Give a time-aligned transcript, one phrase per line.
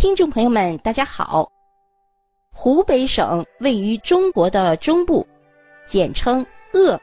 [0.00, 1.46] 听众朋友们，大家好。
[2.50, 5.28] 湖北省位于中国的中部，
[5.86, 6.98] 简称鄂。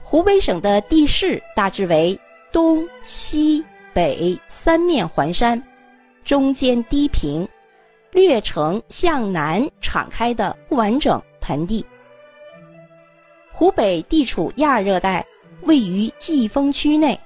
[0.00, 2.16] 湖北省的地势大致为
[2.52, 5.60] 东西北三面环山，
[6.24, 7.48] 中间低平，
[8.12, 11.84] 略呈向南敞开的不完整盆地。
[13.50, 15.26] 湖北地处亚热带，
[15.62, 17.18] 位于季风区内。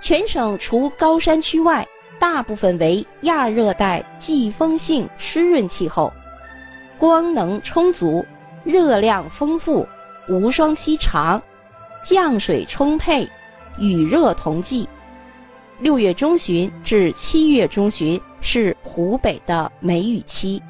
[0.00, 1.86] 全省除高山区外，
[2.18, 6.12] 大部分为亚热带季风性湿润气候，
[6.98, 8.24] 光能充足，
[8.64, 9.86] 热量丰富，
[10.28, 11.40] 无霜期长，
[12.02, 13.28] 降水充沛，
[13.78, 14.88] 雨热同季。
[15.78, 20.60] 六月中旬至七月中旬是湖北的梅雨期。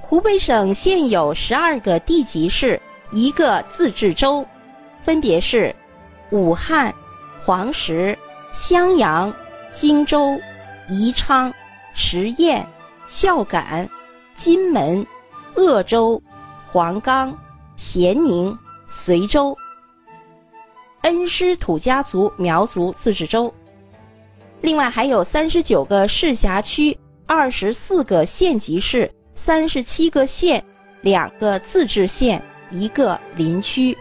[0.00, 4.46] 湖北省现有十二个地级市，一个自治州，
[5.02, 5.74] 分别是
[6.30, 6.94] 武汉。
[7.46, 8.16] 黄石、
[8.54, 9.30] 襄阳、
[9.74, 10.40] 荆州、
[10.88, 11.52] 宜昌、
[11.94, 12.64] 十堰、
[13.08, 13.88] 孝感、
[14.36, 15.04] 金门、
[15.56, 16.22] 鄂州、
[16.64, 17.36] 黄冈、
[17.74, 18.56] 咸宁、
[18.88, 19.54] 随州、
[21.02, 23.52] 恩施土家族苗族自治州。
[24.60, 26.96] 另外还有三十九个市辖区、
[27.26, 30.64] 二十四个县级市、三十七个县、
[31.02, 32.40] 两个自治县、
[32.70, 33.96] 一个林区。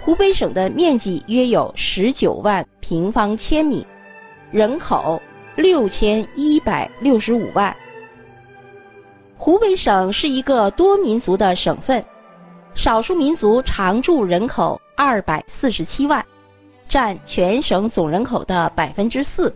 [0.00, 3.84] 湖北省的面积约有十九万平方千米，
[4.54, 5.20] 人口
[5.56, 7.76] 六千一百六十五万。
[9.36, 12.04] 湖北省是一个多民族的省份，
[12.72, 16.24] 少数民族常住人口二百四十七万，
[16.88, 19.52] 占全省总人口的百分之四。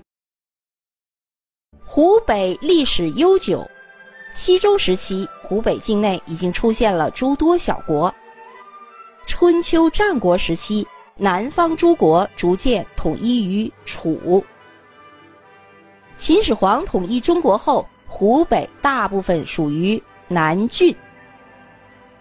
[1.85, 3.65] 湖北历史悠久，
[4.35, 8.13] 西周时期，湖北境内已经出现了诸多小国。
[9.29, 10.85] 春秋战国时期，
[11.17, 14.45] 南方诸国逐渐统一于楚。
[16.19, 20.95] 秦始皇统一中国后，湖北大部分属于南郡。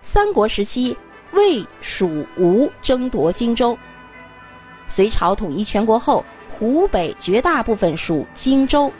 [0.03, 0.95] 三国时期，
[1.31, 3.75] 魏、蜀、吴争夺荆州。
[4.85, 8.91] 隋朝统一全国后，湖北绝大部分属荆州。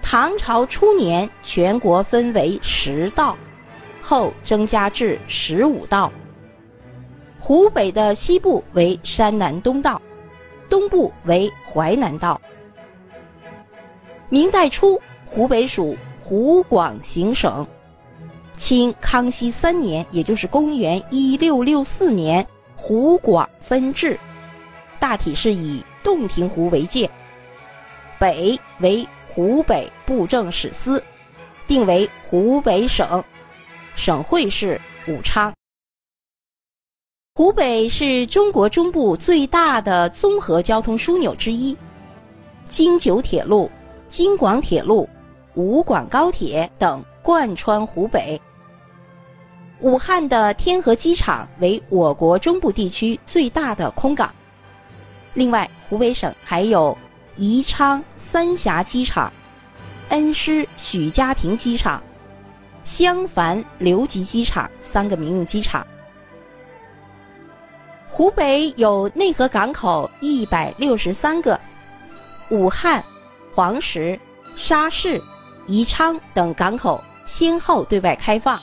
[0.00, 3.36] 唐朝初年，全国分为十道，
[4.00, 6.12] 后增加至十五道。
[7.40, 10.00] 湖北的西部为山南东道，
[10.68, 12.40] 东部为淮南道。
[14.32, 17.66] 明代初，湖北属湖广行省。
[18.56, 24.18] 清康熙三年，也就是公元一六六四年，湖广分治，
[24.98, 27.10] 大体是以洞庭湖为界，
[28.18, 31.04] 北为湖北布政使司，
[31.66, 33.22] 定为湖北省，
[33.94, 35.52] 省会是武昌。
[37.34, 41.76] 湖北是中国中部最大的综合交通枢纽之一，
[42.66, 43.70] 京九铁路、
[44.12, 45.08] 京广铁路、
[45.54, 48.38] 武广高铁等贯穿湖北。
[49.80, 54.30] 武汉的天河机场为我国中部地区最大的空港。
[55.32, 56.94] 另外，湖北省还有
[57.38, 59.32] 宜昌三峡机场、
[60.10, 62.02] 恩施许家坪机场、
[62.84, 65.86] 襄樊留级机场三个民用机场。
[68.10, 71.58] 湖北有内河港口一百六十三个，
[72.50, 73.02] 武汉、
[73.54, 74.18] 黄石、
[74.56, 75.22] 沙市、
[75.66, 78.58] 宜昌等港口先后对外开放，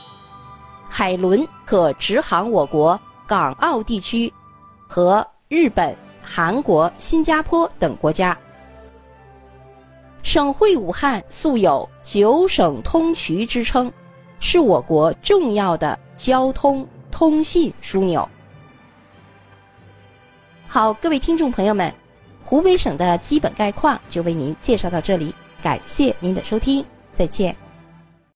[0.89, 4.33] 海轮可直航我国港澳地区
[4.87, 8.37] 和日本、韩国、新加坡等国家。
[10.23, 13.91] 省会武汉素有“九省通衢”之称，
[14.39, 18.27] 是我国重要的交通通信枢纽。
[20.67, 21.93] 好，各位听众朋友们，
[22.43, 26.83] 湖北省的基本概况就为您介绍到这里，感谢您的收听，
[27.13, 27.68] 再见。